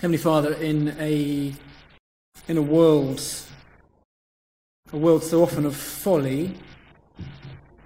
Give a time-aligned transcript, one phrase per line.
[0.00, 1.52] Heavenly Father, in a,
[2.46, 3.20] in a world,
[4.92, 6.54] a world so often of folly,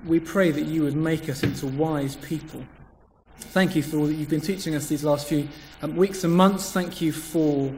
[0.04, 2.62] we pray that you would make us into wise people.
[3.38, 5.48] Thank you for all that you've been teaching us these last few
[5.80, 6.70] um, weeks and months.
[6.70, 7.72] Thank you for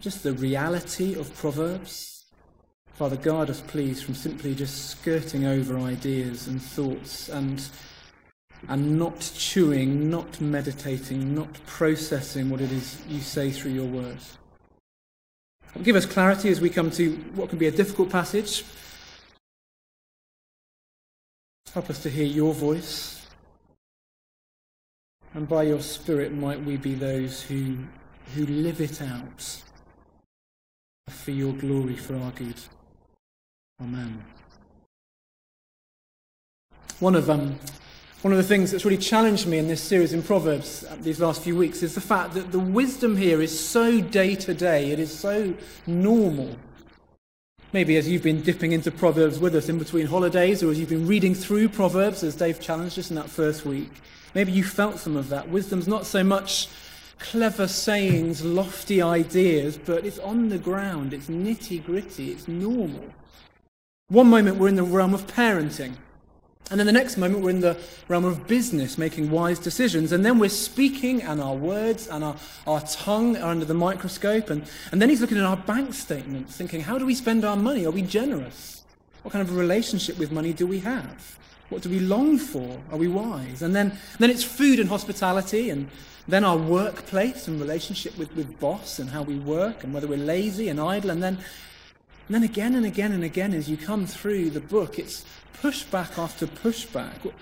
[0.00, 2.26] just the reality of Proverbs.
[2.94, 7.68] Father, guard us, please, from simply just skirting over ideas and thoughts and,
[8.66, 14.18] and not chewing, not meditating, not processing what it is you say through your word.
[15.82, 18.64] Give us clarity as we come to what can be a difficult passage.
[21.72, 23.26] Help us to hear your voice.
[25.34, 27.76] And by your Spirit, might we be those who,
[28.34, 29.62] who live it out
[31.08, 32.56] for your glory, for our good.
[33.80, 34.24] Amen.
[36.98, 37.58] One of, um,
[38.22, 41.20] one of the things that's really challenged me in this series in Proverbs uh, these
[41.20, 44.90] last few weeks is the fact that the wisdom here is so day to day,
[44.90, 45.54] it is so
[45.86, 46.56] normal.
[47.72, 50.88] Maybe as you've been dipping into Proverbs with us in between holidays, or as you've
[50.88, 53.92] been reading through Proverbs, as Dave challenged us in that first week,
[54.34, 55.48] maybe you felt some of that.
[55.48, 56.68] Wisdom's not so much
[57.20, 63.04] clever sayings, lofty ideas, but it's on the ground, it's nitty gritty, it's normal.
[64.08, 65.94] One moment we're in the realm of parenting.
[66.70, 70.12] And then the next moment, we're in the realm of business, making wise decisions.
[70.12, 72.36] And then we're speaking, and our words and our,
[72.66, 74.50] our tongue are under the microscope.
[74.50, 77.56] And, and then he's looking at our bank statements, thinking, how do we spend our
[77.56, 77.86] money?
[77.86, 78.84] Are we generous?
[79.22, 81.38] What kind of relationship with money do we have?
[81.70, 82.78] What do we long for?
[82.90, 83.62] Are we wise?
[83.62, 85.88] And then, then it's food and hospitality, and
[86.26, 90.18] then our workplace and relationship with, with boss and how we work, and whether we're
[90.18, 91.10] lazy and idle.
[91.10, 94.98] And then, and then again and again and again, as you come through the book,
[94.98, 95.24] it's
[95.62, 97.32] pushback after pushback.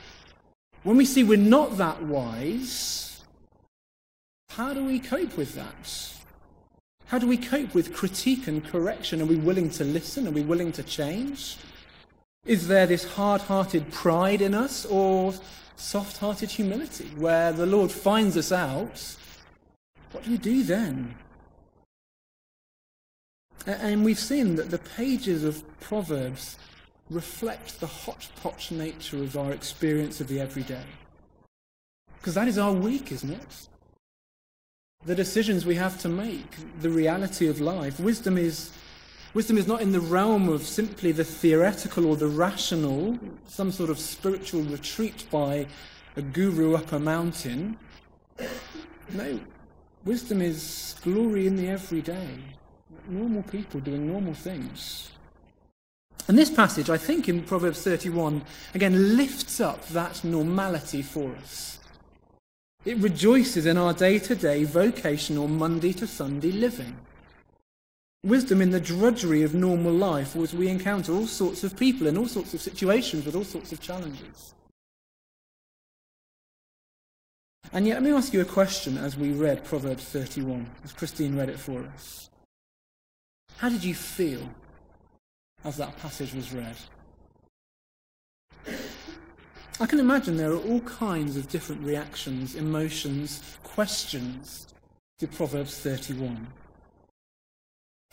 [0.82, 3.24] When we see we're not that wise,
[4.50, 6.12] how do we cope with that?
[7.06, 9.22] How do we cope with critique and correction?
[9.22, 10.26] Are we willing to listen?
[10.26, 11.56] Are we willing to change?
[12.44, 15.34] Is there this hard hearted pride in us or
[15.76, 19.16] soft hearted humility where the Lord finds us out?
[20.12, 21.14] What do we do then?
[23.66, 26.56] And we've seen that the pages of Proverbs
[27.10, 30.84] reflect the hodgepodge nature of our experience of the everyday.
[32.18, 33.68] Because that is our week, isn't it?
[35.04, 38.00] The decisions we have to make, the reality of life.
[38.00, 38.72] Wisdom is,
[39.34, 43.16] wisdom is not in the realm of simply the theoretical or the rational,
[43.46, 45.66] some sort of spiritual retreat by
[46.16, 47.76] a guru up a mountain.
[49.12, 49.38] No,
[50.04, 52.28] wisdom is glory in the everyday.
[53.08, 55.12] Normal people doing normal things.
[56.28, 58.42] And this passage, I think, in Proverbs 31,
[58.74, 61.78] again, lifts up that normality for us.
[62.84, 66.96] It rejoices in our day to day vocational Monday to Sunday living.
[68.24, 72.16] Wisdom in the drudgery of normal life as we encounter all sorts of people in
[72.16, 74.54] all sorts of situations with all sorts of challenges.
[77.72, 81.36] And yet, let me ask you a question as we read Proverbs 31, as Christine
[81.36, 82.30] read it for us.
[83.58, 84.48] How did you feel
[85.66, 86.76] as that passage was read.
[89.78, 94.68] I can imagine there are all kinds of different reactions, emotions, questions
[95.18, 96.46] to Proverbs 31.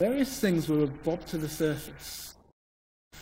[0.00, 2.34] Various things will have bobbed to the surface.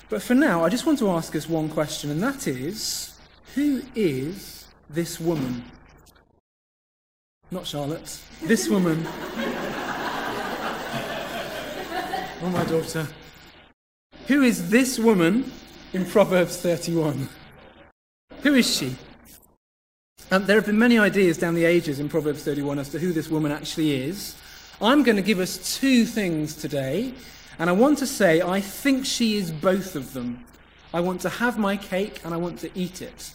[0.09, 3.21] But for now, I just want to ask us one question, and that is
[3.55, 5.63] who is this woman?
[7.51, 8.19] Not Charlotte.
[8.43, 9.05] This woman.
[12.43, 13.07] oh, my daughter.
[14.33, 15.53] Who is this woman
[15.93, 17.29] in Proverbs 31?
[18.41, 18.97] Who is she?
[20.31, 23.13] Um, there have been many ideas down the ages in Proverbs 31 as to who
[23.13, 24.35] this woman actually is.
[24.81, 27.13] I'm going to give us two things today,
[27.59, 30.47] and I want to say I think she is both of them.
[30.95, 33.35] I want to have my cake and I want to eat it.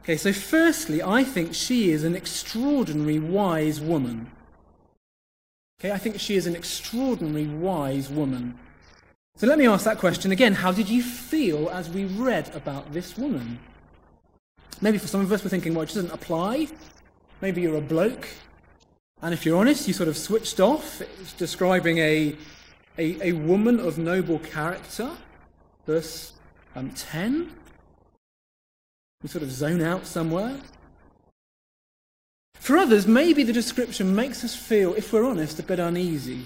[0.00, 4.30] Okay, so firstly, I think she is an extraordinary wise woman.
[5.78, 8.58] Okay, I think she is an extraordinary wise woman.
[9.38, 10.52] So let me ask that question again.
[10.52, 13.60] How did you feel as we read about this woman?
[14.80, 16.66] Maybe for some of us, we're thinking, well, it doesn't apply.
[17.40, 18.26] Maybe you're a bloke.
[19.22, 21.00] And if you're honest, you sort of switched off.
[21.20, 22.34] It's describing a,
[22.98, 25.08] a, a woman of noble character.
[25.86, 26.32] Verse
[26.74, 27.48] um, 10.
[29.22, 30.58] We sort of zone out somewhere.
[32.54, 36.42] For others, maybe the description makes us feel, if we're honest, a bit uneasy.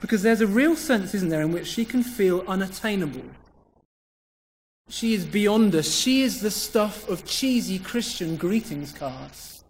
[0.00, 3.24] Because there's a real sense, isn't there, in which she can feel unattainable.
[4.88, 5.94] She is beyond us.
[5.94, 9.62] She is the stuff of cheesy Christian greetings cards.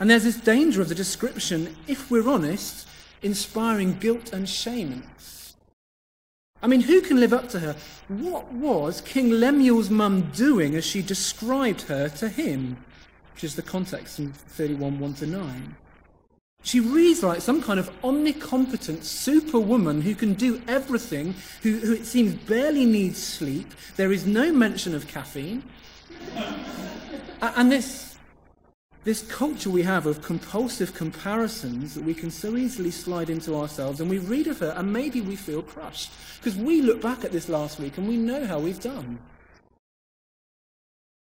[0.00, 2.88] And there's this danger of the description, if we're honest,
[3.22, 5.02] inspiring guilt and shame.
[6.62, 7.76] I mean, who can live up to her?
[8.08, 12.82] What was King Lemuel's mum doing as she described her to him?
[13.34, 15.76] Which is the context in 31 1 to 9.
[16.64, 22.06] She reads like some kind of omnicompetent superwoman who can do everything, who, who it
[22.06, 23.74] seems barely needs sleep.
[23.96, 25.62] There is no mention of caffeine.
[27.42, 28.16] and this,
[29.04, 34.00] this culture we have of compulsive comparisons that we can so easily slide into ourselves,
[34.00, 36.12] and we read of her and maybe we feel crushed.
[36.38, 39.18] Because we look back at this last week and we know how we've done.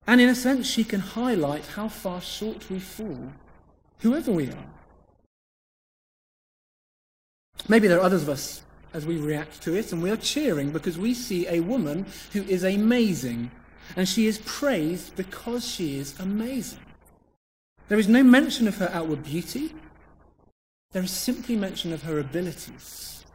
[0.06, 3.34] And in a sense, she can highlight how far short we fall,
[4.02, 4.68] whoever we are.
[7.68, 8.64] Maybe there are others of us
[8.94, 12.44] as we react to it, and we are cheering because we see a woman who
[12.44, 13.52] is amazing,
[13.96, 16.80] and she is praised because she is amazing.
[17.88, 19.74] There is no mention of her outward beauty,
[20.92, 23.26] there is simply mention of her abilities.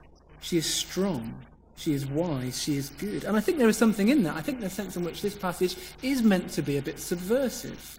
[0.41, 1.35] She is strong,
[1.77, 3.25] she is wise, she is good.
[3.25, 4.37] And I think there is something in that.
[4.37, 6.99] I think there's a sense in which this passage is meant to be a bit
[6.99, 7.99] subversive.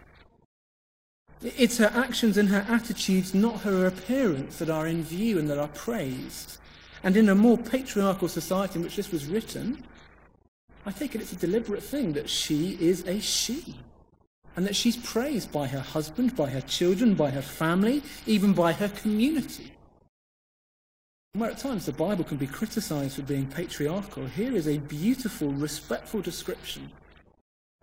[1.42, 5.60] It's her actions and her attitudes, not her appearance, that are in view and that
[5.60, 6.58] are praised.
[7.04, 9.84] And in a more patriarchal society in which this was written,
[10.86, 13.76] I take it it's a deliberate thing that she is a she.
[14.56, 18.74] And that she's praised by her husband, by her children, by her family, even by
[18.74, 19.74] her community.
[21.34, 25.52] Where at times the Bible can be criticized for being patriarchal, here is a beautiful,
[25.52, 26.92] respectful description.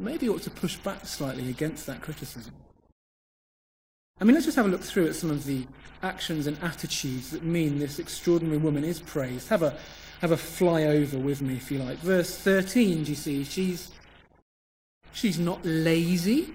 [0.00, 2.52] Maybe ought to push back slightly against that criticism.
[4.20, 5.66] I mean, let's just have a look through at some of the
[6.02, 9.48] actions and attitudes that mean this extraordinary woman is praised.
[9.48, 9.76] Have a,
[10.20, 11.98] have a fly over with me, if you like.
[11.98, 13.42] Verse 13, do you see?
[13.42, 13.90] She's,
[15.12, 16.54] she's not lazy,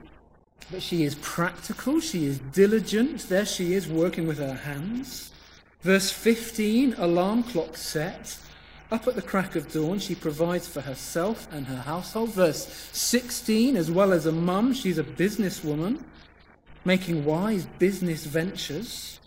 [0.72, 2.00] but she is practical.
[2.00, 3.28] She is diligent.
[3.28, 5.32] There she is working with her hands.
[5.82, 8.38] Verse 15, alarm clock set.
[8.90, 12.30] Up at the crack of dawn, she provides for herself and her household.
[12.30, 16.04] Verse 16, as well as a mum, she's a businesswoman
[16.86, 19.20] making wise business ventures.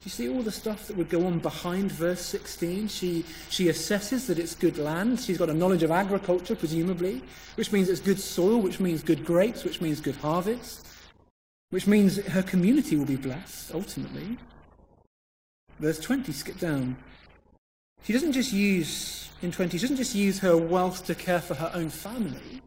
[0.00, 2.88] Do you see all the stuff that would go on behind verse 16?
[2.88, 5.18] She, she assesses that it's good land.
[5.20, 7.22] She's got a knowledge of agriculture, presumably,
[7.56, 10.86] which means it's good soil, which means good grapes, which means good harvest,
[11.70, 14.38] which means her community will be blessed, ultimately.
[15.80, 16.96] Verse 20, skip down.
[18.04, 21.54] She doesn't just use, in 20, she doesn't just use her wealth to care for
[21.54, 22.62] her own family,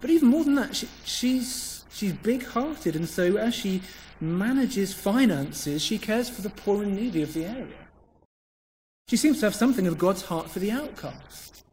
[0.00, 3.80] but even more than that, she, she's She's big hearted, and so as she
[4.20, 7.86] manages finances, she cares for the poor and needy of the area.
[9.06, 11.64] She seems to have something of God's heart for the outcast.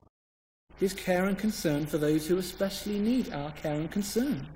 [0.77, 4.47] His care and concern for those who especially need our care and concern.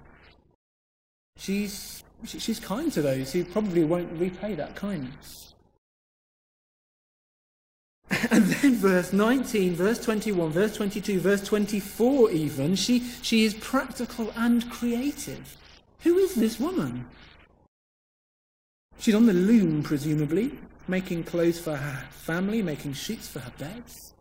[1.38, 5.55] She's, she's kind to those who probably won't repay that kindness.
[8.32, 14.32] And then verse 19, verse 21, verse 22, verse 24 even, she, she is practical
[14.36, 15.58] and creative.
[16.02, 17.06] Who is this woman?
[19.00, 20.52] She's on the loom, presumably,
[20.88, 24.15] making clothes for her family, making sheets for her beds.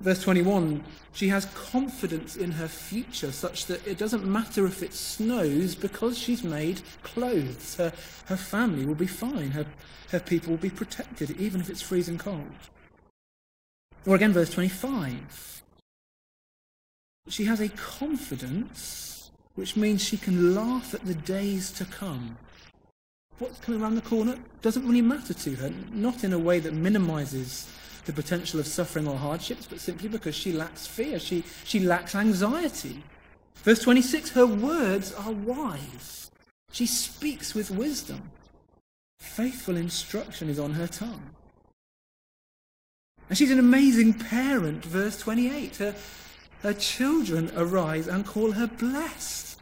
[0.00, 4.92] Verse 21 she has confidence in her future, such that it doesn't matter if it
[4.92, 7.76] snows because she's made clothes.
[7.76, 7.90] Her,
[8.26, 9.64] her family will be fine, her,
[10.10, 12.52] her people will be protected, even if it's freezing cold.
[14.04, 15.56] Or again, verse 25
[17.28, 22.36] she has a confidence which means she can laugh at the days to come.
[23.38, 26.74] What's coming around the corner doesn't really matter to her, not in a way that
[26.74, 27.68] minimizes
[28.06, 31.18] the potential of suffering or hardships, but simply because she lacks fear.
[31.18, 33.02] She, she lacks anxiety.
[33.56, 36.30] Verse 26 her words are wise.
[36.72, 38.30] She speaks with wisdom.
[39.18, 41.30] Faithful instruction is on her tongue.
[43.28, 44.84] And she's an amazing parent.
[44.84, 45.94] Verse 28 her,
[46.62, 49.58] her children arise and call her blessed.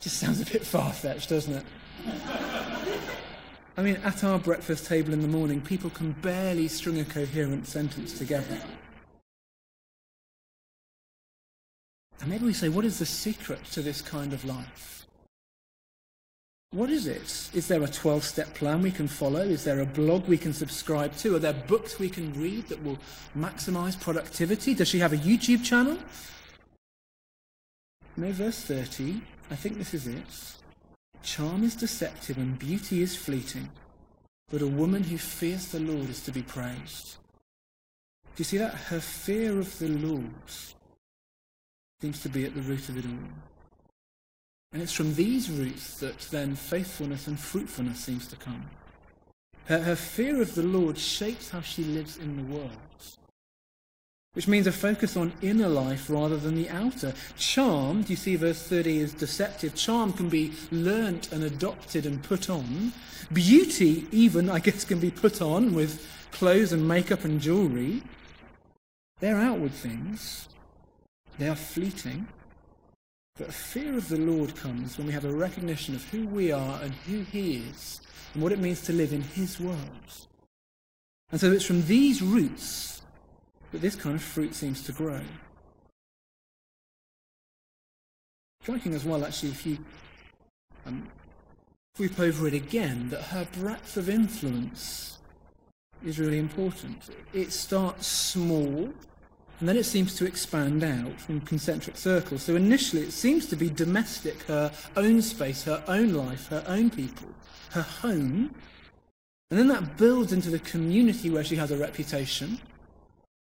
[0.00, 2.74] Just sounds a bit far fetched, doesn't it?
[3.78, 7.64] I mean, at our breakfast table in the morning, people can barely string a coherent
[7.68, 8.58] sentence together.
[12.20, 15.06] And maybe we say, what is the secret to this kind of life?
[16.72, 17.50] What is it?
[17.54, 19.42] Is there a 12 step plan we can follow?
[19.42, 21.36] Is there a blog we can subscribe to?
[21.36, 22.98] Are there books we can read that will
[23.36, 24.74] maximize productivity?
[24.74, 25.96] Does she have a YouTube channel?
[28.16, 29.22] No, verse 30.
[29.52, 30.57] I think this is it.
[31.22, 33.68] Charm is deceptive and beauty is fleeting,
[34.50, 37.16] but a woman who fears the Lord is to be praised.
[38.36, 38.74] Do you see that?
[38.74, 40.24] Her fear of the Lord
[42.00, 43.28] seems to be at the root of it all.
[44.72, 48.68] And it's from these roots that then faithfulness and fruitfulness seems to come.
[49.64, 53.17] Her, her fear of the Lord shapes how she lives in the world
[54.34, 57.12] which means a focus on inner life rather than the outer.
[57.36, 59.74] Charm, do you see verse 30 is deceptive?
[59.74, 62.92] Charm can be learnt and adopted and put on.
[63.32, 68.02] Beauty, even, I guess, can be put on with clothes and makeup and jewelry.
[69.20, 70.48] They're outward things,
[71.38, 72.28] they are fleeting.
[73.36, 76.80] But fear of the Lord comes when we have a recognition of who we are
[76.82, 78.00] and who He is
[78.34, 79.78] and what it means to live in His world.
[81.30, 82.97] And so it's from these roots
[83.72, 85.20] that this kind of fruit seems to grow.
[88.62, 89.78] Striking as well, actually, if you
[90.86, 91.08] um,
[91.96, 95.18] group over it again, that her breadth of influence
[96.04, 97.10] is really important.
[97.32, 98.92] It starts small,
[99.60, 102.42] and then it seems to expand out from concentric circles.
[102.42, 106.90] So initially, it seems to be domestic, her own space, her own life, her own
[106.90, 107.28] people,
[107.70, 108.54] her home.
[109.50, 112.60] And then that builds into the community where she has a reputation.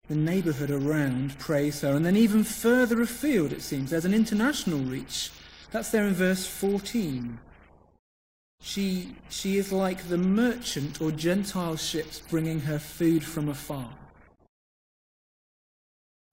[0.09, 1.95] The neighbourhood around praise her.
[1.97, 5.31] And then even further afield, it seems, there's an international reach.
[5.71, 7.39] That's there in verse 14.
[8.61, 13.91] She, she is like the merchant or Gentile ships bringing her food from afar.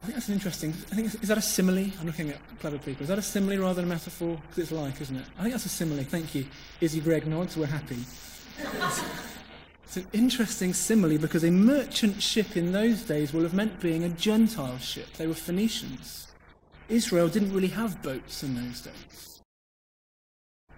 [0.01, 0.73] I think that's an interesting.
[0.91, 1.91] I think is that a simile?
[1.99, 3.03] I'm looking at clever people.
[3.03, 4.39] Is that a simile rather than a metaphor?
[4.47, 5.25] Because it's like, isn't it?
[5.37, 6.03] I think that's a simile.
[6.03, 6.45] Thank you.
[6.79, 7.55] Izzy Greg nods.
[7.55, 7.97] We're happy.
[9.91, 14.05] It's an interesting simile because a merchant ship in those days will have meant being
[14.05, 15.11] a Gentile ship.
[15.17, 16.29] They were Phoenicians.
[16.87, 19.41] Israel didn't really have boats in those days.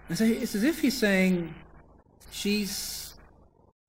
[0.08, 1.54] And so it's as if he's saying
[2.32, 3.14] she's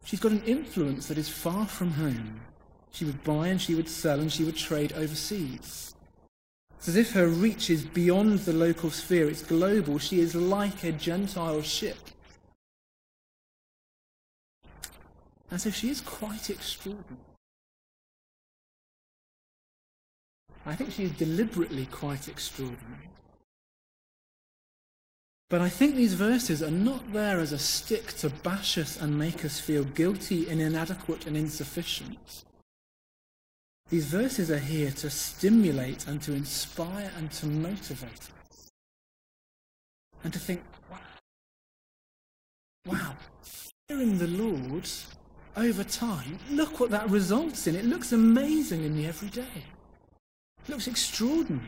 [0.03, 2.39] she's got an influence that is far from home.
[2.91, 5.95] She would buy and she would sell and she would trade overseas.
[6.77, 9.97] It's as if her reach is beyond the local sphere, it's global.
[9.97, 11.97] She is like a Gentile ship.
[15.55, 17.15] And so she is quite extraordinary.
[20.65, 23.09] I think she is deliberately quite extraordinary.
[25.49, 29.17] But I think these verses are not there as a stick to bash us and
[29.17, 32.43] make us feel guilty and inadequate and insufficient.
[33.89, 38.71] These verses are here to stimulate and to inspire and to motivate us.
[40.21, 40.99] And to think, wow,
[42.85, 43.15] wow,
[43.87, 44.89] fearing the Lord
[45.55, 47.75] over time, look what that results in.
[47.75, 49.63] It looks amazing in the everyday.
[50.63, 51.63] It looks extraordinary.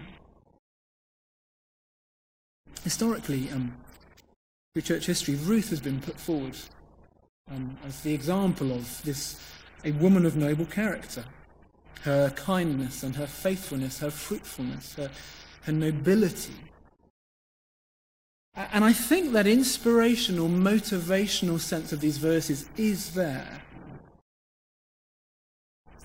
[2.84, 3.75] Historically, um,
[4.74, 6.58] through church history, Ruth has been put forward
[7.51, 9.41] um, as the example of this,
[9.84, 11.24] a woman of noble character
[12.08, 15.12] her kindness and her faithfulness, her fruitfulness, her,
[15.63, 16.53] her nobility.
[18.56, 23.62] And I think that inspirational, motivational sense of these verses is there.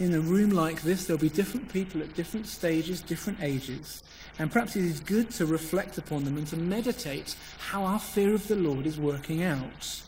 [0.03, 4.03] In a room like this, there'll be different people at different stages, different ages,
[4.41, 7.37] and perhaps it is good to reflect upon them and to meditate
[7.71, 10.03] how our fear of the Lord is working out.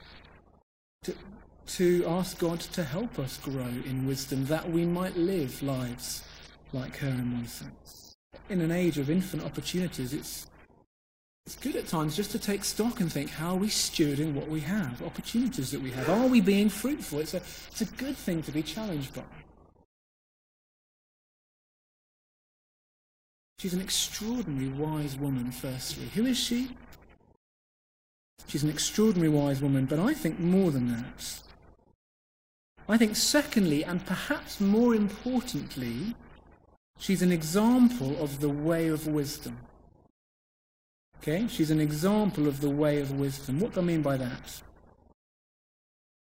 [1.05, 1.15] To,
[1.79, 6.25] to ask God to help us grow in wisdom that we might live lives
[6.73, 8.17] like her in one sense.
[8.51, 10.49] In an age of infinite opportunities, it's,
[11.47, 14.49] it's good at times just to take stock and think, how are we stewarding what
[14.49, 16.11] we have, opportunities that we have?
[16.11, 17.21] Are we being fruitful?
[17.21, 19.23] It's a, it's a good thing to be challenged by.
[23.64, 26.04] She's an extraordinary wise woman, firstly.
[26.14, 26.76] Who is she?
[28.47, 31.40] She's an extraordinary wise woman, but I think more than that.
[32.90, 36.14] I think, secondly, and perhaps more importantly,
[36.99, 39.56] she's an example of the way of wisdom.
[41.23, 41.49] Okay?
[41.49, 43.61] She's an example of the way of wisdom.
[43.61, 44.61] What do I mean by that?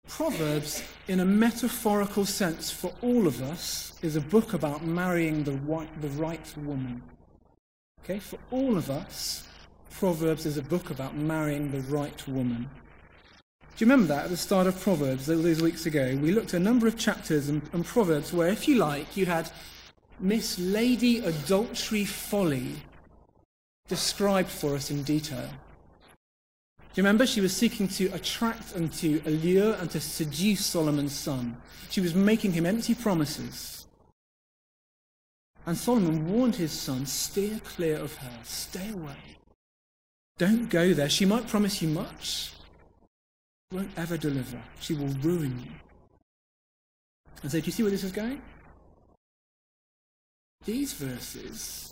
[0.05, 5.53] Proverbs, in a metaphorical sense for all of us, is a book about marrying the
[5.59, 7.01] right, the right woman.
[8.03, 8.19] Okay?
[8.19, 9.47] For all of us,
[9.91, 12.69] Proverbs is a book about marrying the right woman.
[13.77, 16.17] Do you remember that at the start of Proverbs, those weeks ago?
[16.21, 19.25] We looked at a number of chapters and, and Proverbs where, if you like, you
[19.25, 19.51] had
[20.19, 22.75] Miss Lady Adultery Folly
[23.87, 25.49] described for us in detail.
[26.93, 27.25] Do you remember?
[27.25, 31.57] She was seeking to attract and to allure and to seduce Solomon's son.
[31.89, 33.80] She was making him empty promises.
[35.65, 39.37] And Solomon warned his son, steer clear of her, stay away.
[40.37, 41.09] Don't go there.
[41.09, 42.53] She might promise you much,
[43.71, 44.59] won't ever deliver.
[44.79, 45.71] She will ruin you.
[47.43, 48.41] And so, do you see where this is going?
[50.65, 51.91] These verses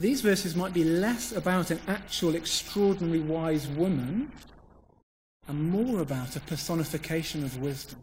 [0.00, 4.32] these verses might be less about an actual extraordinary wise woman
[5.46, 7.98] and more about a personification of wisdom.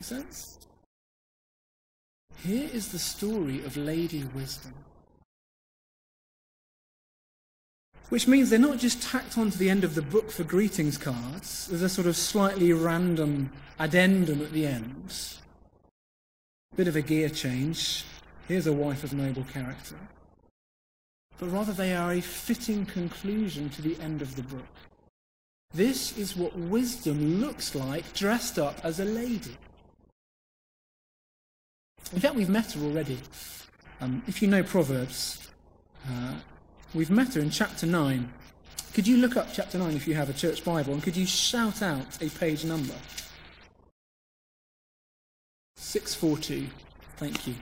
[0.00, 0.58] Make sense?
[2.36, 4.74] Here is the story of Lady Wisdom.
[8.08, 11.68] Which means they're not just tacked onto the end of the book for greetings cards
[11.68, 15.14] there's a sort of slightly random addendum at the end.
[16.76, 18.04] Bit of a gear change.
[18.48, 19.96] Here's a wife of noble character.
[21.38, 24.66] But rather, they are a fitting conclusion to the end of the book.
[25.74, 29.56] This is what wisdom looks like dressed up as a lady.
[32.12, 33.18] In fact, we've met her already.
[34.00, 35.48] Um, if you know Proverbs,
[36.08, 36.34] uh,
[36.94, 38.32] we've met her in chapter 9.
[38.92, 41.26] Could you look up chapter 9 if you have a church Bible, and could you
[41.26, 42.94] shout out a page number?
[45.76, 46.68] 642.
[47.16, 47.54] Thank you.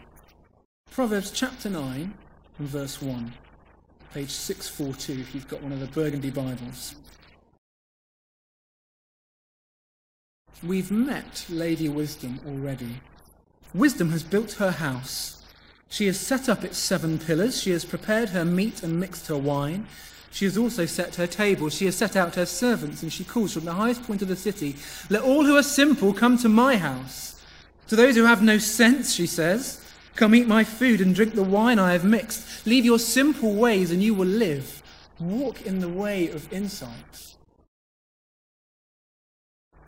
[0.91, 2.15] Proverbs chapter 9
[2.59, 3.33] and verse 1.
[4.13, 6.97] Page 642 if you've got one of the Burgundy Bibles.
[10.63, 13.01] We've met Lady Wisdom already.
[13.73, 15.43] Wisdom has built her house.
[15.89, 17.61] She has set up its seven pillars.
[17.61, 19.87] She has prepared her meat and mixed her wine.
[20.33, 21.69] She has also set her table.
[21.69, 24.37] She has set out her servants, and she calls from the highest point of the
[24.37, 24.77] city,
[25.09, 27.41] Let all who are simple come to my house.
[27.89, 29.85] To those who have no sense, she says,
[30.15, 32.67] Come eat my food and drink the wine I have mixed.
[32.67, 34.83] Leave your simple ways, and you will live.
[35.19, 37.37] Walk in the way of insight.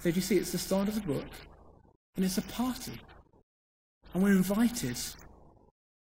[0.01, 1.29] So, do you see, it's the start of the book,
[2.17, 3.01] and it's a party.
[4.15, 4.99] And we're invited.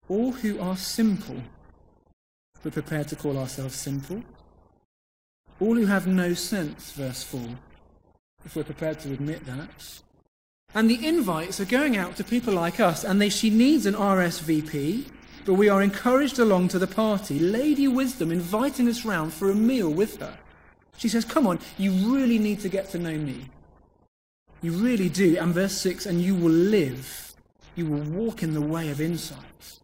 [0.09, 1.41] All who are simple,
[2.63, 4.21] we're prepared to call ourselves simple.
[5.59, 7.41] All who have no sense, verse 4,
[8.45, 10.01] if we're prepared to admit that.
[10.75, 13.93] And the invites are going out to people like us, and they, she needs an
[13.93, 15.09] RSVP,
[15.45, 17.39] but we are encouraged along to the party.
[17.39, 20.37] Lady Wisdom inviting us round for a meal with her.
[20.97, 23.49] She says, Come on, you really need to get to know me.
[24.61, 25.37] You really do.
[25.37, 27.32] And verse 6, and you will live
[27.75, 29.81] you will walk in the way of insights.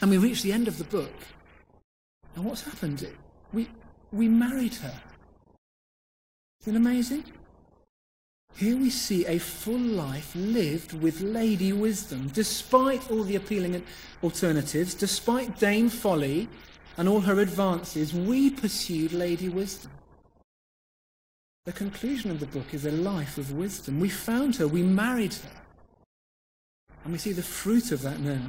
[0.00, 1.14] And we reach the end of the book.
[2.34, 3.06] And what's happened?
[3.52, 3.68] We,
[4.12, 5.00] we married her.
[6.62, 7.24] Isn't it amazing?
[8.56, 13.82] Here we see a full life lived with Lady Wisdom, despite all the appealing
[14.22, 16.48] alternatives, despite Dame Folly
[16.96, 19.90] and all her advances, we pursued Lady Wisdom.
[21.66, 24.00] The conclusion of the book is a life of wisdom.
[24.00, 25.65] We found her, we married her.
[27.06, 28.42] And we see the fruit of that now.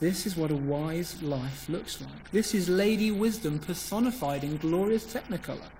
[0.00, 2.32] This is what a wise life looks like.
[2.32, 5.70] This is Lady Wisdom personified in glorious technicolor.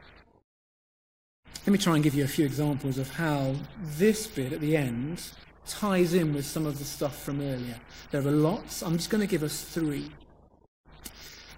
[1.67, 3.57] Let me try and give you a few examples of how
[3.97, 5.29] this bit at the end
[5.67, 7.81] ties in with some of the stuff from earlier.
[8.13, 8.83] There are lots.
[8.83, 10.13] I'm just going to give us three.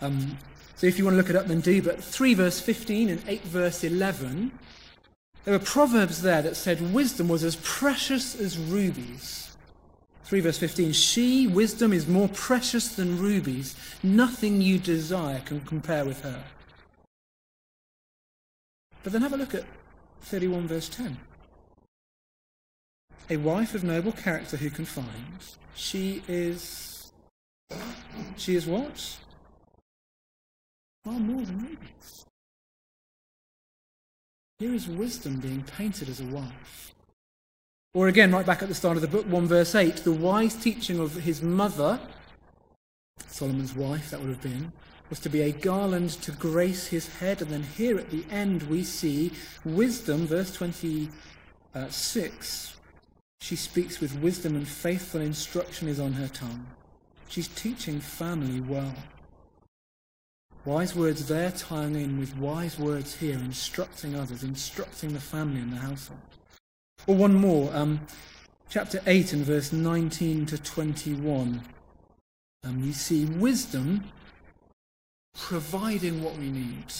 [0.00, 0.38] Um,
[0.76, 1.82] so if you want to look it up, then do.
[1.82, 4.58] But 3 verse 15 and 8 verse 11,
[5.44, 9.48] there were proverbs there that said wisdom was as precious as rubies.
[10.30, 13.74] 3 verse 15 She, wisdom, is more precious than rubies.
[14.04, 16.44] Nothing you desire can compare with her.
[19.02, 19.64] But then have a look at
[20.20, 21.18] 31 verse 10.
[23.30, 25.40] A wife of noble character who can find,
[25.74, 27.10] she is.
[28.36, 29.18] She is what?
[31.04, 32.24] Far more than rubies.
[34.60, 36.94] Here is wisdom being painted as a wife.
[37.92, 40.54] Or again, right back at the start of the book, 1 verse 8, the wise
[40.54, 41.98] teaching of his mother,
[43.26, 44.70] Solomon's wife, that would have been,
[45.08, 47.42] was to be a garland to grace his head.
[47.42, 49.32] And then here at the end, we see
[49.64, 52.76] wisdom, verse 26.
[53.40, 56.68] She speaks with wisdom and faithful instruction is on her tongue.
[57.28, 58.94] She's teaching family well.
[60.64, 65.72] Wise words there tying in with wise words here, instructing others, instructing the family and
[65.72, 66.20] the household.
[67.06, 68.00] Or one more, um,
[68.68, 71.62] chapter 8 and verse 19 to 21.
[72.64, 74.04] Um, you see wisdom
[75.34, 76.92] providing what we need.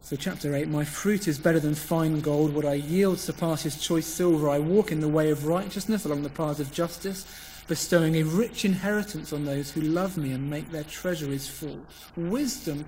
[0.00, 2.54] So, chapter 8 My fruit is better than fine gold.
[2.54, 4.48] What I yield surpasses choice silver.
[4.48, 7.26] I walk in the way of righteousness along the paths of justice,
[7.66, 11.80] bestowing a rich inheritance on those who love me and make their treasuries full.
[12.16, 12.86] Wisdom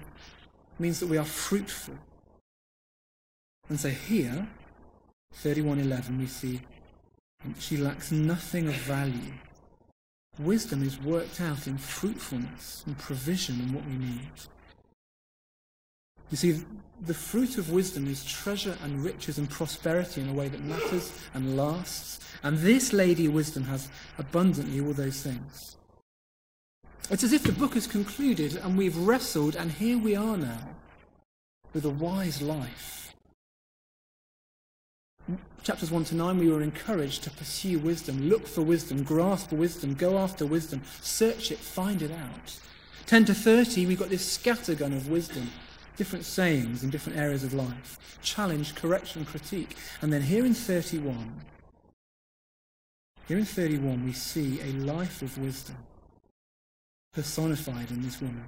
[0.79, 1.95] means that we are fruitful.
[3.69, 4.47] And so, here,
[5.35, 6.61] 31:11 we see
[7.59, 9.33] she lacks nothing of value.
[10.39, 14.31] Wisdom is worked out in fruitfulness and provision and what we need.
[16.31, 16.65] You see,
[17.01, 21.13] the fruit of wisdom is treasure and riches and prosperity in a way that matters
[21.35, 22.21] and lasts.
[22.43, 23.89] And this lady wisdom has
[24.19, 25.77] abundantly all those things.
[27.11, 30.77] It's as if the book has concluded and we've wrestled, and here we are now
[31.73, 32.98] with a wise life.
[35.63, 39.95] Chapters 1 to 9, we were encouraged to pursue wisdom, look for wisdom, grasp wisdom,
[39.95, 42.59] go after wisdom, search it, find it out.
[43.07, 45.51] 10 to 30, we've got this scattergun of wisdom
[45.99, 49.77] different sayings in different areas of life, challenge, correction, critique.
[50.01, 51.35] And then here in 31,
[53.27, 55.77] here in 31, we see a life of wisdom
[57.13, 58.45] personified in this woman.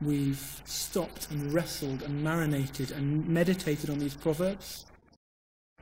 [0.00, 4.86] We've stopped and wrestled and marinated and meditated on these proverbs,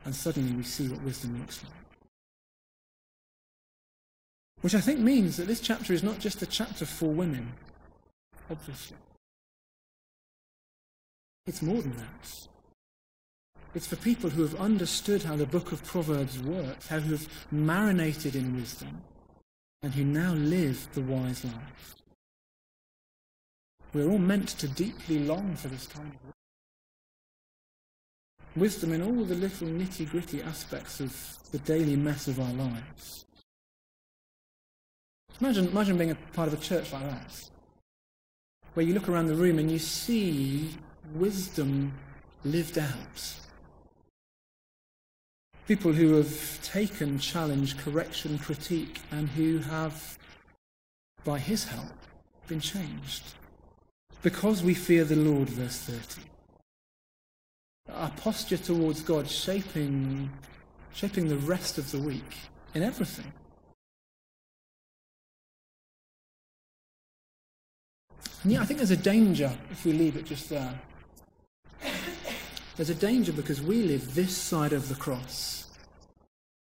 [0.05, 1.73] and suddenly we see what wisdom looks like.
[4.61, 7.51] Which I think means that this chapter is not just a chapter for women,
[8.49, 8.97] obviously.
[11.45, 12.47] It's more than that.
[13.75, 17.27] It's for people who have understood how the book of Proverbs works, how who have
[17.51, 19.01] marinated in wisdom,
[19.83, 21.95] and who now live the wise life.
[23.93, 26.34] We're all meant to deeply long for this kind of wisdom.
[28.55, 33.25] Wisdom in all the little nitty gritty aspects of the daily mess of our lives.
[35.41, 37.49] Imagine, imagine being a part of a church like that,
[38.73, 40.69] where you look around the room and you see
[41.13, 41.93] wisdom
[42.45, 43.35] lived out.
[45.67, 50.17] People who have taken challenge, correction, critique, and who have,
[51.25, 51.91] by his help,
[52.47, 53.23] been changed.
[54.21, 56.34] Because we fear the Lord, verse 30.
[57.91, 60.29] Our posture towards God shaping,
[60.93, 62.35] shaping the rest of the week
[62.73, 63.31] in everything.
[68.43, 70.79] And yet, I think there's a danger if we leave it just there.
[72.75, 75.64] There's a danger because we live this side of the cross.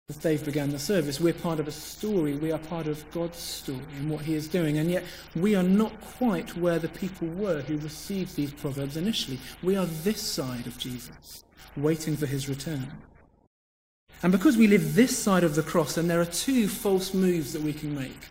[0.08, 2.36] As Dave began the service, we're part of a story.
[2.36, 4.78] We are part of God's story and what He is doing.
[4.78, 5.02] And yet,
[5.34, 9.40] we are not quite where the people were who received these proverbs initially.
[9.64, 11.42] We are this side of Jesus,
[11.76, 12.92] waiting for His return.
[14.22, 17.52] And because we live this side of the cross, and there are two false moves
[17.52, 18.28] that we can make.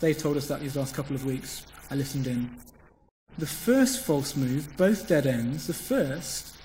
[0.00, 1.66] Dave told us that these last couple of weeks.
[1.92, 2.50] I listened in.
[3.38, 6.56] The first false move, both dead ends, the first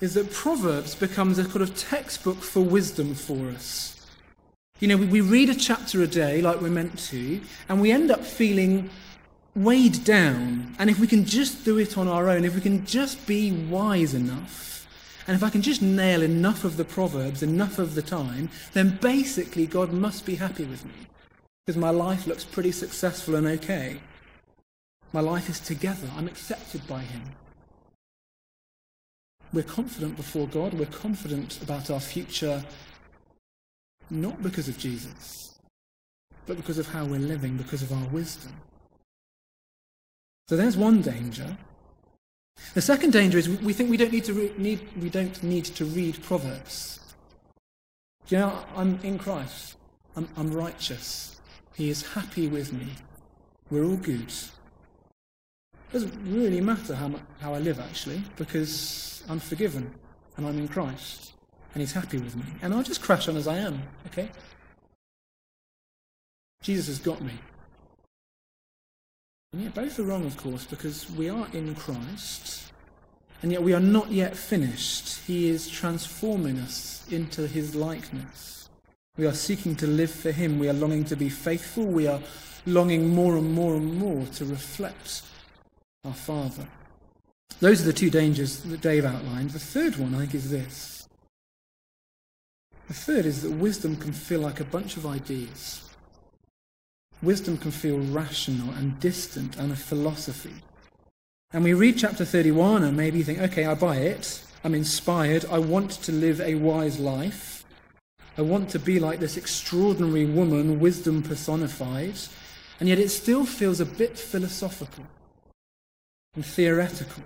[0.00, 4.06] is that Proverbs becomes a kind of textbook for wisdom for us.
[4.80, 8.12] You know, we, read a chapter a day like we're meant to, and we end
[8.12, 8.90] up feeling
[9.56, 10.76] weighed down.
[10.78, 13.50] And if we can just do it on our own, if we can just be
[13.50, 14.86] wise enough,
[15.26, 18.98] and if I can just nail enough of the Proverbs enough of the time, then
[19.00, 21.08] basically God must be happy with me.
[21.66, 24.00] Because my life looks pretty successful and okay.
[25.12, 26.08] My life is together.
[26.16, 27.22] I'm accepted by Him.
[29.52, 30.74] We're confident before God.
[30.74, 32.62] We're confident about our future,
[34.10, 35.58] not because of Jesus,
[36.46, 38.52] but because of how we're living, because of our wisdom.
[40.48, 41.56] So there's one danger.
[42.74, 45.64] The second danger is we think we don't need to re- need we don't need
[45.66, 47.00] to read Proverbs.
[48.28, 49.76] You know, I'm in Christ.
[50.16, 51.40] I'm, I'm righteous.
[51.74, 52.88] He is happy with me.
[53.70, 54.32] We're all good.
[55.88, 59.94] It doesn't really matter how, how I live, actually, because I'm forgiven
[60.36, 61.32] and I'm in Christ
[61.72, 62.44] and He's happy with me.
[62.60, 64.28] And I'll just crash on as I am, okay?
[66.62, 67.32] Jesus has got me.
[69.52, 72.70] And yet, both are wrong, of course, because we are in Christ,
[73.42, 75.20] and yet we are not yet finished.
[75.26, 78.68] He is transforming us into His likeness.
[79.16, 80.58] We are seeking to live for Him.
[80.58, 81.84] We are longing to be faithful.
[81.84, 82.20] We are
[82.66, 85.22] longing more and more and more to reflect
[86.04, 86.66] our Father.
[87.60, 89.50] Those are the two dangers that Dave outlined.
[89.50, 91.08] The third one, I think, is this.
[92.86, 95.90] The third is that wisdom can feel like a bunch of ideas.
[97.20, 100.54] Wisdom can feel rational and distant and a philosophy.
[101.52, 104.44] And we read chapter 31 and maybe think, okay, I buy it.
[104.62, 105.44] I'm inspired.
[105.50, 107.64] I want to live a wise life.
[108.36, 112.18] I want to be like this extraordinary woman, wisdom personified.
[112.78, 115.04] And yet it still feels a bit philosophical
[116.34, 117.22] and theoretical.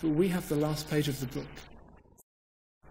[0.00, 1.46] But we have the last page of the book.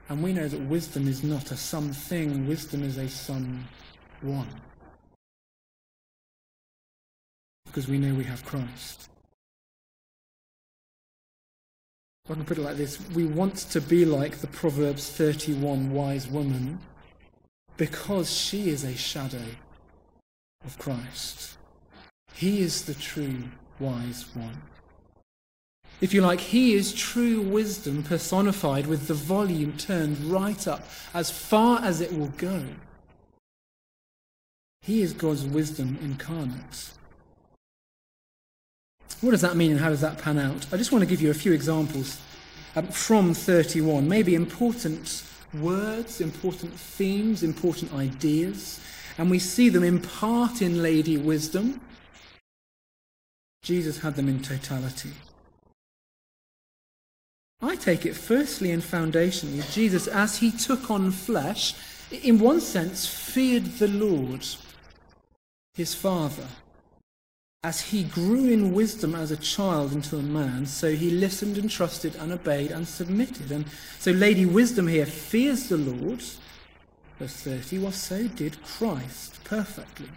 [0.09, 3.67] And we know that wisdom is not a something, wisdom is a some
[4.21, 4.49] one.
[7.65, 9.09] Because we know we have Christ.
[12.29, 16.25] I can put it like this we want to be like the Proverbs 31 wise
[16.25, 16.79] woman
[17.75, 19.43] because she is a shadow
[20.63, 21.57] of Christ.
[22.33, 23.43] He is the true
[23.79, 24.61] wise one.
[26.01, 31.31] If you like, he is true wisdom personified with the volume turned right up as
[31.31, 32.65] far as it will go.
[34.81, 36.91] He is God's wisdom incarnate.
[39.21, 40.65] What does that mean and how does that pan out?
[40.73, 42.19] I just want to give you a few examples
[42.75, 48.81] um, from 31, maybe important words, important themes, important ideas,
[49.17, 51.79] and we see them in part in Lady Wisdom.
[53.63, 55.11] Jesus had them in totality.
[57.61, 61.73] I take it firstly and foundationally, Jesus, as he took on flesh,
[62.11, 64.45] in one sense, feared the Lord,
[65.73, 66.47] his Father.
[67.63, 71.71] As he grew in wisdom as a child into a man, so he listened and
[71.71, 73.49] trusted and obeyed and submitted.
[73.49, 73.65] And
[73.97, 76.21] so Lady Wisdom here fears the Lord,
[77.17, 80.09] verse 30, well, so did Christ perfectly.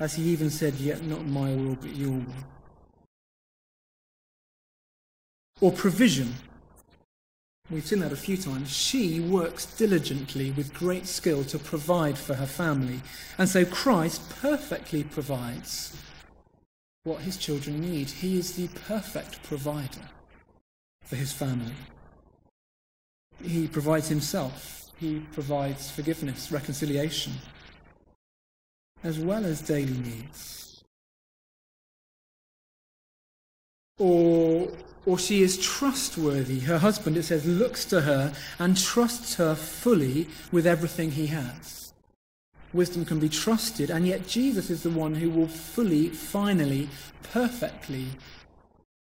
[0.00, 2.44] As he even said, Yet not my will, but your will.
[5.60, 6.34] Or provision.
[7.70, 8.74] We've seen that a few times.
[8.74, 13.02] She works diligently with great skill to provide for her family.
[13.38, 15.94] And so Christ perfectly provides
[17.04, 18.08] what his children need.
[18.08, 20.08] He is the perfect provider
[21.04, 21.74] for his family.
[23.42, 27.32] He provides himself, he provides forgiveness, reconciliation,
[29.02, 30.82] as well as daily needs.
[33.98, 34.68] Or
[35.06, 36.60] or she is trustworthy.
[36.60, 41.92] Her husband, it says, looks to her and trusts her fully with everything he has.
[42.72, 46.88] Wisdom can be trusted, and yet Jesus is the one who will fully, finally,
[47.22, 48.06] perfectly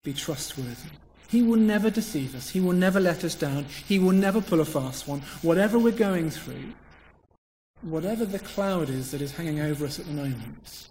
[0.04, 0.90] be trustworthy.
[1.28, 2.50] He will never deceive us.
[2.50, 3.64] He will never let us down.
[3.86, 5.20] He will never pull a fast one.
[5.42, 6.74] Whatever we're going through,
[7.82, 10.88] whatever the cloud is that is hanging over us at the moment,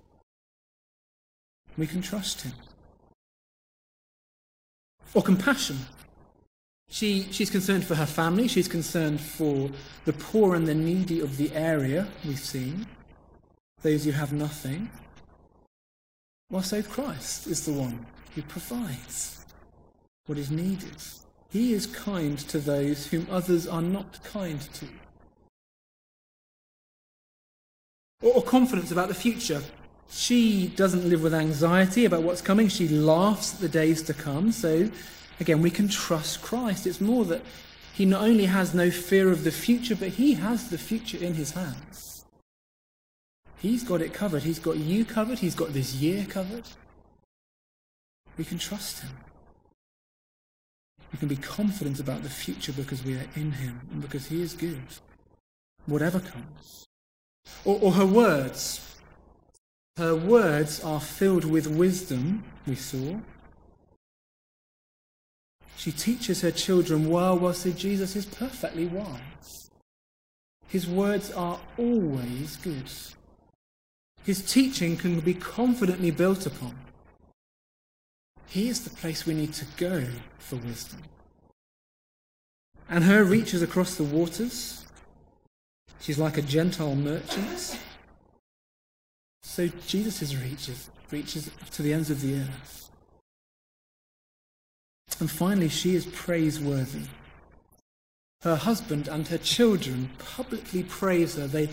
[1.78, 2.54] we can trust him
[5.13, 5.78] or compassion.
[6.89, 9.69] She, she's concerned for her family, she's concerned for
[10.06, 12.88] the poor and the needy of the area, we've seen,
[13.82, 14.89] those who have nothing.
[16.49, 19.45] Well, so Christ is the one who provides
[20.25, 20.97] what is needed.
[21.49, 24.88] He is kind to those whom others are not kind to.
[28.21, 29.62] Or, or confidence about the future.
[30.10, 32.67] She doesn't live with anxiety about what's coming.
[32.67, 34.51] She laughs at the days to come.
[34.51, 34.89] So,
[35.39, 36.88] again, we can trust Christ.
[36.88, 37.41] It's more that
[37.93, 41.36] he not only has no fear of the future, but he has the future in
[41.36, 42.25] his hands.
[43.60, 44.43] He's got it covered.
[44.43, 45.39] He's got you covered.
[45.39, 46.63] He's got this year covered.
[48.38, 49.12] We can trust him.
[51.12, 54.41] We can be confident about the future because we are in him and because he
[54.41, 54.82] is good,
[55.88, 56.88] whatever comes.
[57.65, 58.97] Or, or her words.
[59.97, 63.19] Her words are filled with wisdom, we saw.
[65.75, 69.69] She teaches her children well, so Jesus is perfectly wise.
[70.67, 72.89] His words are always good.
[74.23, 76.75] His teaching can be confidently built upon.
[78.47, 80.05] He is the place we need to go
[80.38, 81.01] for wisdom.
[82.89, 84.85] And her reaches across the waters.
[86.01, 87.79] She's like a Gentile merchant.
[89.43, 92.91] So Jesus' reaches reaches to the ends of the earth.
[95.19, 97.05] And finally, she is praiseworthy.
[98.41, 101.47] Her husband and her children publicly praise her.
[101.47, 101.69] They,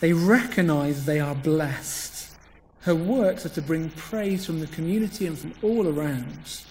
[0.00, 2.34] they recognize they are blessed.
[2.80, 6.62] Her works are to bring praise from the community and from all around.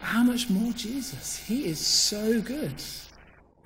[0.00, 1.36] How much more Jesus?
[1.36, 2.82] He is so good.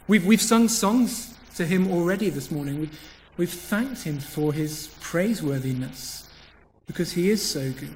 [0.09, 2.81] We've, we've sung songs to him already this morning.
[2.81, 2.91] We,
[3.37, 6.27] We've thanked him for his praiseworthiness
[6.87, 7.95] because he is so good.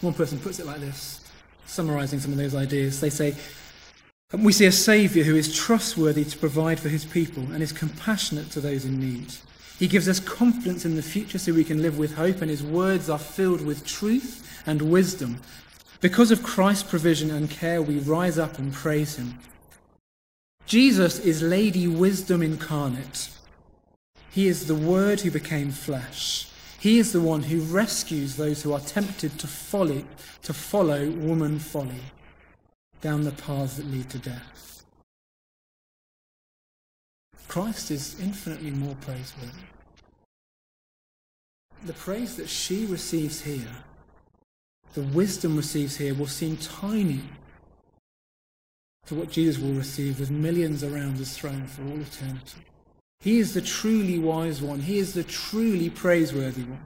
[0.00, 1.20] One person puts it like this,
[1.66, 3.00] summarizing some of those ideas.
[3.00, 3.34] They say,
[4.32, 7.72] um, We see a Saviour who is trustworthy to provide for his people and is
[7.72, 9.34] compassionate to those in need.
[9.78, 12.62] He gives us confidence in the future so we can live with hope, and his
[12.62, 15.40] words are filled with truth and wisdom.
[16.00, 19.38] Because of Christ's provision and care, we rise up and praise him.
[20.66, 23.28] Jesus is Lady Wisdom incarnate.
[24.30, 26.48] He is the Word who became flesh.
[26.78, 30.04] He is the one who rescues those who are tempted to folly,
[30.42, 32.02] to follow woman folly
[33.00, 34.84] down the paths that lead to death.
[37.48, 39.66] Christ is infinitely more praiseworthy.
[41.84, 43.76] The praise that she receives here,
[44.94, 47.20] the wisdom receives here, will seem tiny
[49.06, 52.60] to what Jesus will receive with millions around his throne for all eternity.
[53.20, 54.80] He is the truly wise one.
[54.80, 56.84] He is the truly praiseworthy one.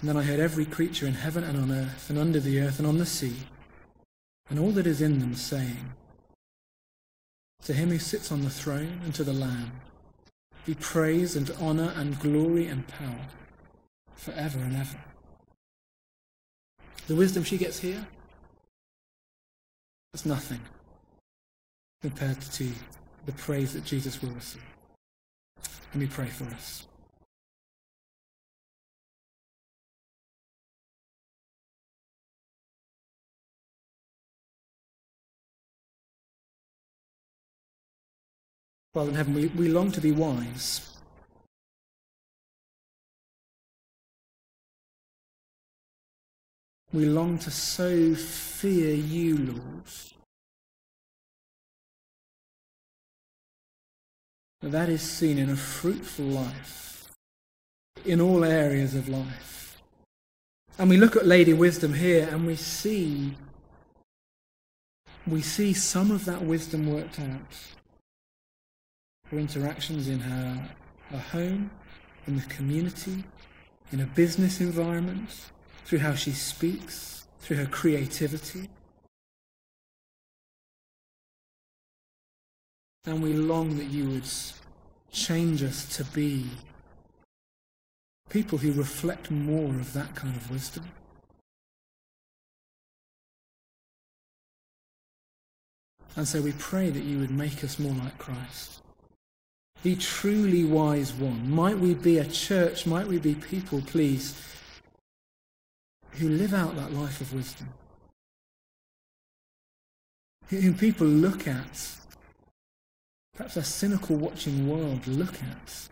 [0.00, 2.78] And then I heard every creature in heaven and on earth and under the earth
[2.78, 3.36] and on the sea
[4.50, 5.94] and all that is in them saying,
[7.62, 9.72] To him who sits on the throne and to the Lamb
[10.66, 13.26] be praise and honor and glory and power
[14.14, 14.98] forever and ever.
[17.08, 18.06] The wisdom she gets here,
[20.14, 20.60] is nothing
[22.02, 22.68] compared to
[23.24, 24.62] the praise that Jesus will receive.
[25.86, 26.86] Let me pray for us.
[38.92, 40.91] Father in heaven, we, we long to be wise.
[46.92, 49.84] We long to so fear you, Lord.
[54.60, 57.10] But that is seen in a fruitful life,
[58.04, 59.82] in all areas of life.
[60.78, 63.36] And we look at Lady Wisdom here and we see,
[65.26, 67.56] we see some of that wisdom worked out
[69.32, 70.70] her interactions in her,
[71.10, 71.70] her home,
[72.26, 73.24] in the community,
[73.90, 75.50] in a business environment,
[75.84, 78.68] through how she speaks, through her creativity.
[83.04, 84.30] And we long that you would
[85.10, 86.46] change us to be
[88.30, 90.84] people who reflect more of that kind of wisdom.
[96.14, 98.82] And so we pray that you would make us more like Christ
[99.82, 101.50] the truly wise one.
[101.50, 104.40] Might we be a church, might we be people, please,
[106.12, 107.68] who live out that life of wisdom.
[110.48, 111.96] Whom people look at,
[113.34, 115.88] perhaps a cynical watching world look at,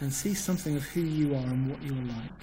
[0.00, 2.40] and see something of who you are and what you are like.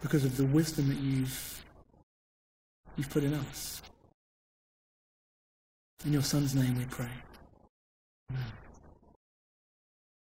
[0.00, 1.64] Because of the wisdom that you've,
[2.96, 3.82] you've put in us.
[6.04, 7.08] In your Son's name we pray.